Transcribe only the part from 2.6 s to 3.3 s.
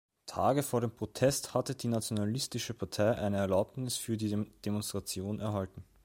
Partei